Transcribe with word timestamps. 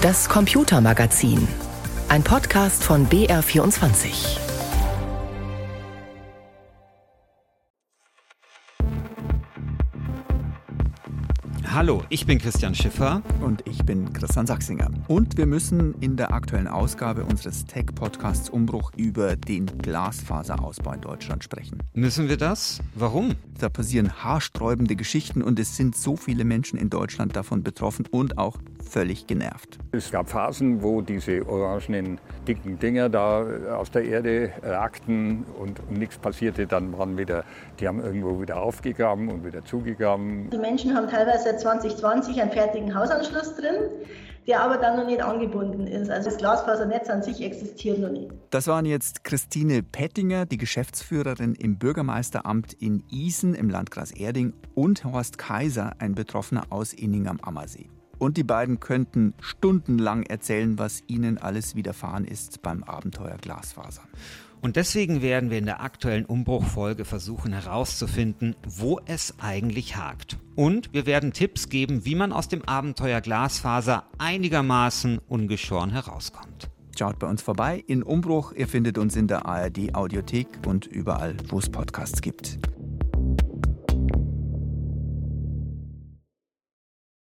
Das 0.00 0.28
Computermagazin. 0.28 1.48
Ein 2.08 2.22
Podcast 2.22 2.84
von 2.84 3.08
BR24. 3.08 4.38
Hallo, 11.66 12.04
ich 12.10 12.26
bin 12.26 12.38
Christian 12.38 12.76
Schiffer. 12.76 13.22
Und 13.40 13.66
ich 13.68 13.84
bin 13.84 14.12
Christian 14.12 14.46
Sachsinger. 14.46 14.88
Und 15.08 15.36
wir 15.36 15.46
müssen 15.46 15.94
in 16.00 16.16
der 16.16 16.32
aktuellen 16.32 16.68
Ausgabe 16.68 17.24
unseres 17.24 17.66
Tech-Podcasts 17.66 18.50
Umbruch 18.50 18.92
über 18.96 19.34
den 19.34 19.66
Glasfaserausbau 19.66 20.92
in 20.92 21.00
Deutschland 21.00 21.42
sprechen. 21.42 21.82
Müssen 21.92 22.28
wir 22.28 22.36
das? 22.36 22.80
Warum? 22.94 23.34
Da 23.58 23.68
passieren 23.68 24.22
haarsträubende 24.22 24.94
Geschichten 24.94 25.42
und 25.42 25.58
es 25.58 25.76
sind 25.76 25.96
so 25.96 26.14
viele 26.16 26.44
Menschen 26.44 26.78
in 26.78 26.90
Deutschland 26.90 27.34
davon 27.34 27.64
betroffen 27.64 28.06
und 28.08 28.38
auch 28.38 28.56
völlig 28.88 29.26
genervt. 29.26 29.78
Es 29.90 30.12
gab 30.12 30.28
Phasen, 30.30 30.80
wo 30.80 31.00
diese 31.00 31.44
orangenen, 31.48 32.20
dicken 32.46 32.78
Dinger 32.78 33.08
da 33.08 33.44
aus 33.76 33.90
der 33.90 34.04
Erde 34.04 34.52
ragten 34.62 35.44
und, 35.58 35.80
und 35.80 35.98
nichts 35.98 36.18
passierte. 36.18 36.68
Dann 36.68 36.96
waren 36.96 37.18
wieder, 37.18 37.44
die 37.80 37.88
haben 37.88 38.00
irgendwo 38.00 38.40
wieder 38.40 38.60
aufgegraben 38.60 39.28
und 39.28 39.44
wieder 39.44 39.64
zugegraben. 39.64 40.50
Die 40.50 40.58
Menschen 40.58 40.94
haben 40.94 41.08
teilweise 41.08 41.44
seit 41.44 41.60
2020 41.60 42.40
einen 42.40 42.52
fertigen 42.52 42.94
Hausanschluss 42.94 43.56
drin 43.56 43.74
der 44.48 44.62
aber 44.62 44.78
dann 44.78 44.96
noch 44.96 45.06
nicht 45.06 45.20
angebunden 45.20 45.86
ist. 45.86 46.10
Also 46.10 46.30
das 46.30 46.38
Glasfasernetz 46.38 47.10
an 47.10 47.22
sich 47.22 47.42
existiert 47.42 47.98
noch 47.98 48.10
nicht. 48.10 48.30
Das 48.48 48.66
waren 48.66 48.86
jetzt 48.86 49.22
Christine 49.22 49.82
Pettinger, 49.82 50.46
die 50.46 50.56
Geschäftsführerin 50.56 51.54
im 51.54 51.76
Bürgermeisteramt 51.76 52.72
in 52.72 53.04
Isen 53.10 53.54
im 53.54 53.68
Landkreis 53.68 54.10
Erding 54.10 54.54
und 54.74 55.04
Horst 55.04 55.36
Kaiser, 55.36 55.92
ein 55.98 56.14
Betroffener 56.14 56.64
aus 56.70 56.94
Inning 56.94 57.28
am 57.28 57.38
Ammersee. 57.40 57.90
Und 58.18 58.38
die 58.38 58.42
beiden 58.42 58.80
könnten 58.80 59.34
stundenlang 59.40 60.24
erzählen, 60.24 60.78
was 60.78 61.02
ihnen 61.06 61.38
alles 61.38 61.76
widerfahren 61.76 62.24
ist 62.24 62.62
beim 62.62 62.82
Abenteuer 62.82 63.36
Glasfaser. 63.36 64.02
Und 64.60 64.76
deswegen 64.76 65.22
werden 65.22 65.50
wir 65.50 65.58
in 65.58 65.66
der 65.66 65.82
aktuellen 65.82 66.24
Umbruchfolge 66.24 67.04
versuchen 67.04 67.52
herauszufinden, 67.52 68.56
wo 68.66 68.98
es 69.04 69.34
eigentlich 69.38 69.96
hakt. 69.96 70.38
Und 70.58 70.92
wir 70.92 71.06
werden 71.06 71.32
Tipps 71.32 71.68
geben, 71.68 72.04
wie 72.04 72.16
man 72.16 72.32
aus 72.32 72.48
dem 72.48 72.64
Abenteuer 72.64 73.20
Glasfaser 73.20 74.08
einigermaßen 74.18 75.20
ungeschoren 75.28 75.90
herauskommt. 75.92 76.68
Schaut 76.98 77.20
bei 77.20 77.28
uns 77.28 77.42
vorbei 77.42 77.84
in 77.86 78.02
Umbruch. 78.02 78.52
Ihr 78.54 78.66
findet 78.66 78.98
uns 78.98 79.14
in 79.14 79.28
der 79.28 79.46
ARD 79.46 79.94
Audiothek 79.94 80.48
und 80.66 80.84
überall, 80.84 81.36
wo 81.46 81.60
es 81.60 81.70
Podcasts 81.70 82.20
gibt. 82.22 82.58